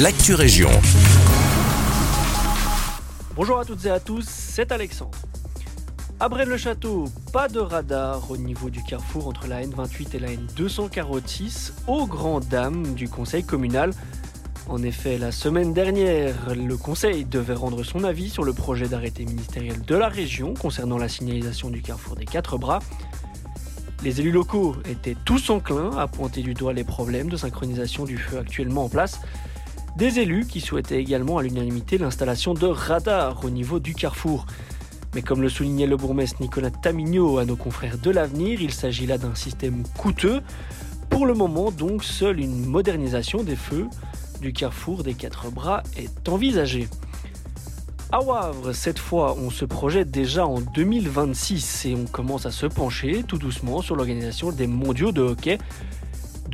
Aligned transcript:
l'actu 0.00 0.34
région. 0.34 0.70
Bonjour 3.36 3.60
à 3.60 3.64
toutes 3.64 3.84
et 3.86 3.90
à 3.90 4.00
tous, 4.00 4.24
c'est 4.26 4.72
Alexandre. 4.72 5.16
À 6.18 6.28
Braine-le-Château, 6.28 7.04
pas 7.32 7.48
de 7.48 7.60
radar 7.60 8.28
au 8.28 8.36
niveau 8.36 8.70
du 8.70 8.82
carrefour 8.82 9.28
entre 9.28 9.46
la 9.46 9.62
N28 9.64 10.16
et 10.16 10.18
la 10.18 10.28
N246, 10.30 11.72
aux 11.86 12.06
grandes 12.06 12.48
dames 12.48 12.94
du 12.94 13.08
conseil 13.08 13.44
communal. 13.44 13.92
En 14.68 14.82
effet, 14.82 15.16
la 15.16 15.30
semaine 15.30 15.72
dernière, 15.72 16.54
le 16.56 16.76
conseil 16.76 17.24
devait 17.24 17.54
rendre 17.54 17.84
son 17.84 18.02
avis 18.02 18.30
sur 18.30 18.42
le 18.42 18.52
projet 18.52 18.88
d'arrêté 18.88 19.24
ministériel 19.24 19.80
de 19.82 19.94
la 19.94 20.08
région 20.08 20.54
concernant 20.54 20.98
la 20.98 21.08
signalisation 21.08 21.70
du 21.70 21.82
carrefour 21.82 22.16
des 22.16 22.24
quatre 22.24 22.58
bras. 22.58 22.80
Les 24.02 24.20
élus 24.20 24.32
locaux 24.32 24.74
étaient 24.88 25.16
tous 25.24 25.50
enclins 25.50 25.96
à 25.96 26.08
pointer 26.08 26.42
du 26.42 26.54
doigt 26.54 26.72
les 26.72 26.84
problèmes 26.84 27.28
de 27.28 27.36
synchronisation 27.36 28.04
du 28.04 28.18
feu 28.18 28.38
actuellement 28.38 28.84
en 28.84 28.88
place. 28.88 29.20
Des 29.96 30.18
élus 30.18 30.46
qui 30.46 30.60
souhaitaient 30.60 31.00
également 31.00 31.38
à 31.38 31.44
l'unanimité 31.44 31.98
l'installation 31.98 32.52
de 32.52 32.66
radars 32.66 33.44
au 33.44 33.50
niveau 33.50 33.78
du 33.78 33.94
carrefour. 33.94 34.44
Mais 35.14 35.22
comme 35.22 35.40
le 35.40 35.48
soulignait 35.48 35.86
le 35.86 35.96
bourgmestre 35.96 36.42
Nicolas 36.42 36.72
Tamigno 36.72 37.38
à 37.38 37.44
nos 37.44 37.54
confrères 37.54 37.98
de 37.98 38.10
l'avenir, 38.10 38.60
il 38.60 38.72
s'agit 38.72 39.06
là 39.06 39.18
d'un 39.18 39.36
système 39.36 39.84
coûteux. 39.96 40.42
Pour 41.10 41.26
le 41.26 41.34
moment, 41.34 41.70
donc, 41.70 42.02
seule 42.02 42.40
une 42.40 42.66
modernisation 42.66 43.44
des 43.44 43.54
feux 43.54 43.86
du 44.40 44.52
carrefour 44.52 45.04
des 45.04 45.14
quatre 45.14 45.48
bras 45.52 45.84
est 45.96 46.28
envisagée. 46.28 46.88
À 48.10 48.20
Wavre, 48.20 48.74
cette 48.74 48.98
fois, 48.98 49.36
on 49.38 49.50
se 49.50 49.64
projette 49.64 50.10
déjà 50.10 50.44
en 50.44 50.60
2026 50.60 51.86
et 51.86 51.94
on 51.94 52.06
commence 52.06 52.46
à 52.46 52.50
se 52.50 52.66
pencher 52.66 53.22
tout 53.22 53.38
doucement 53.38 53.80
sur 53.80 53.94
l'organisation 53.94 54.50
des 54.50 54.66
mondiaux 54.66 55.12
de 55.12 55.22
hockey. 55.22 55.58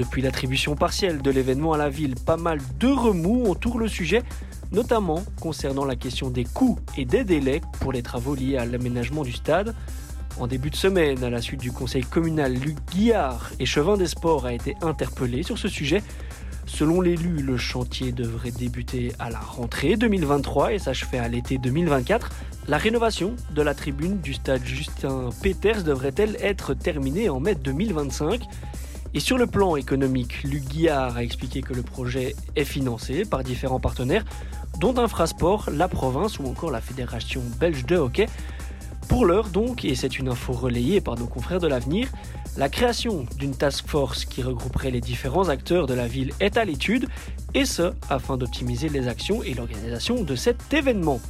Depuis 0.00 0.22
l'attribution 0.22 0.76
partielle 0.76 1.20
de 1.20 1.30
l'événement 1.30 1.74
à 1.74 1.76
la 1.76 1.90
ville, 1.90 2.14
pas 2.14 2.38
mal 2.38 2.58
de 2.78 2.88
remous 2.88 3.50
entourent 3.50 3.78
le 3.78 3.86
sujet, 3.86 4.22
notamment 4.72 5.22
concernant 5.38 5.84
la 5.84 5.94
question 5.94 6.30
des 6.30 6.44
coûts 6.44 6.78
et 6.96 7.04
des 7.04 7.22
délais 7.22 7.60
pour 7.80 7.92
les 7.92 8.00
travaux 8.00 8.34
liés 8.34 8.56
à 8.56 8.64
l'aménagement 8.64 9.24
du 9.24 9.32
stade. 9.32 9.74
En 10.38 10.46
début 10.46 10.70
de 10.70 10.76
semaine, 10.76 11.22
à 11.22 11.28
la 11.28 11.42
suite 11.42 11.60
du 11.60 11.70
conseil 11.70 12.02
communal, 12.02 12.54
Luc 12.54 12.78
Guillard, 12.90 13.50
échevin 13.60 13.98
des 13.98 14.06
sports, 14.06 14.46
a 14.46 14.54
été 14.54 14.74
interpellé 14.80 15.42
sur 15.42 15.58
ce 15.58 15.68
sujet. 15.68 16.02
Selon 16.64 17.02
l'élu, 17.02 17.42
le 17.42 17.58
chantier 17.58 18.10
devrait 18.10 18.52
débuter 18.52 19.12
à 19.18 19.28
la 19.28 19.40
rentrée 19.40 19.96
2023 19.96 20.72
et 20.72 20.78
s'achever 20.78 21.18
à 21.18 21.28
l'été 21.28 21.58
2024. 21.58 22.30
La 22.68 22.78
rénovation 22.78 23.36
de 23.54 23.60
la 23.60 23.74
tribune 23.74 24.18
du 24.20 24.32
stade 24.32 24.64
Justin 24.64 25.28
Peters 25.42 25.84
devrait-elle 25.84 26.38
être 26.40 26.72
terminée 26.72 27.28
en 27.28 27.38
mai 27.38 27.54
2025 27.54 28.40
et 29.14 29.20
sur 29.20 29.38
le 29.38 29.46
plan 29.46 29.76
économique, 29.76 30.42
Luc 30.44 30.64
Guillard 30.64 31.16
a 31.16 31.22
expliqué 31.22 31.62
que 31.62 31.74
le 31.74 31.82
projet 31.82 32.34
est 32.56 32.64
financé 32.64 33.24
par 33.24 33.42
différents 33.42 33.80
partenaires, 33.80 34.24
dont 34.78 34.96
Infrasport, 34.98 35.68
la 35.72 35.88
province 35.88 36.38
ou 36.38 36.46
encore 36.46 36.70
la 36.70 36.80
Fédération 36.80 37.42
belge 37.58 37.84
de 37.86 37.96
hockey. 37.96 38.26
Pour 39.08 39.26
l'heure 39.26 39.48
donc, 39.48 39.84
et 39.84 39.96
c'est 39.96 40.18
une 40.18 40.28
info 40.28 40.52
relayée 40.52 41.00
par 41.00 41.18
nos 41.18 41.26
confrères 41.26 41.58
de 41.58 41.66
l'avenir, 41.66 42.08
la 42.56 42.68
création 42.68 43.26
d'une 43.36 43.56
task 43.56 43.88
force 43.88 44.24
qui 44.24 44.42
regrouperait 44.42 44.90
les 44.90 45.00
différents 45.00 45.48
acteurs 45.48 45.86
de 45.86 45.94
la 45.94 46.06
ville 46.06 46.32
est 46.38 46.56
à 46.56 46.64
l'étude, 46.64 47.08
et 47.54 47.64
ce, 47.64 47.92
afin 48.08 48.36
d'optimiser 48.36 48.88
les 48.88 49.08
actions 49.08 49.42
et 49.42 49.54
l'organisation 49.54 50.22
de 50.22 50.36
cet 50.36 50.72
événement. 50.72 51.20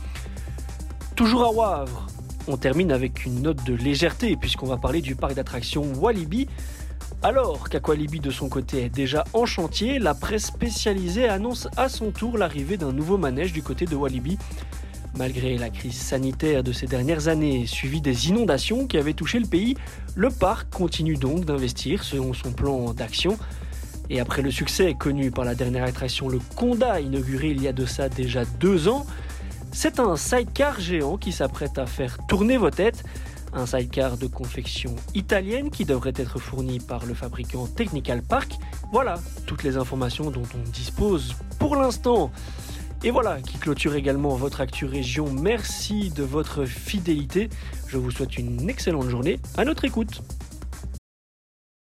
Toujours 1.17 1.45
à 1.45 1.51
Wavre, 1.51 2.07
on 2.49 2.57
termine 2.57 2.93
avec 2.93 3.25
une 3.25 3.43
note 3.43 3.63
de 3.65 3.75
légèreté 3.75 4.37
puisqu'on 4.37 4.67
va 4.67 4.77
parler 4.77 5.01
du 5.01 5.15
parc 5.15 5.35
d'attractions 5.35 5.85
Walibi. 5.99 6.49
Alors 7.23 7.69
qu'Aqualibi 7.69 8.19
de 8.19 8.31
son 8.31 8.49
côté 8.49 8.85
est 8.85 8.89
déjà 8.89 9.25
en 9.35 9.45
chantier, 9.45 9.99
la 9.99 10.15
presse 10.15 10.47
spécialisée 10.47 11.29
annonce 11.29 11.69
à 11.77 11.91
son 11.91 12.13
tour 12.13 12.39
l'arrivée 12.39 12.79
d'un 12.79 12.93
nouveau 12.93 13.19
manège 13.19 13.53
du 13.53 13.63
côté 13.63 13.85
de 13.85 13.95
Walibi. 13.95 14.39
Malgré 15.19 15.59
la 15.59 15.69
crise 15.69 16.01
sanitaire 16.01 16.63
de 16.63 16.73
ces 16.73 16.87
dernières 16.87 17.29
années, 17.29 17.67
suivie 17.67 18.01
des 18.01 18.29
inondations 18.29 18.87
qui 18.87 18.97
avaient 18.97 19.13
touché 19.13 19.39
le 19.39 19.47
pays, 19.47 19.77
le 20.15 20.31
parc 20.31 20.73
continue 20.73 21.17
donc 21.17 21.45
d'investir 21.45 22.05
selon 22.05 22.33
son 22.33 22.53
plan 22.53 22.95
d'action. 22.95 23.37
Et 24.09 24.19
après 24.19 24.41
le 24.41 24.51
succès 24.51 24.95
connu 24.95 25.31
par 25.31 25.45
la 25.45 25.55
dernière 25.55 25.85
attraction, 25.85 26.27
le 26.31 26.39
Conda, 26.57 27.03
inauguré 27.03 27.49
il 27.49 27.61
y 27.61 27.69
a 27.69 27.73
de 27.75 27.85
ça 27.85 28.09
déjà 28.09 28.47
deux 28.47 28.89
ans, 28.89 29.05
c'est 29.73 30.01
un 30.01 30.17
sidecar 30.17 30.81
géant 30.81 31.19
qui 31.19 31.33
s'apprête 31.33 31.77
à 31.77 31.85
faire 31.85 32.17
tourner 32.29 32.57
vos 32.57 32.71
têtes. 32.71 33.05
Un 33.53 33.67
sidecar 33.67 34.17
de 34.17 34.27
confection 34.27 34.95
italienne 35.15 35.71
qui 35.71 35.85
devrait 35.85 36.13
être 36.17 36.39
fourni 36.39 36.79
par 36.79 37.05
le 37.07 37.15
fabricant 37.15 37.67
Technical 37.67 38.23
Park. 38.23 38.53
Voilà 38.93 39.19
toutes 39.47 39.63
les 39.65 39.77
informations 39.77 40.31
dont 40.31 40.47
on 40.55 40.71
dispose 40.71 41.35
pour 41.59 41.77
l'instant. 41.77 42.31
Et 43.03 43.11
voilà 43.11 43.41
qui 43.41 43.59
clôture 43.59 43.95
également 43.95 44.37
votre 44.37 44.61
Actu 44.61 44.85
Région. 44.85 45.33
Merci 45.33 46.11
de 46.11 46.23
votre 46.23 46.65
fidélité. 46.65 47.49
Je 47.89 47.97
vous 47.97 48.11
souhaite 48.11 48.39
une 48.39 48.69
excellente 48.69 49.09
journée 49.09 49.41
à 49.57 49.65
notre 49.65 49.85
écoute. 49.85 50.23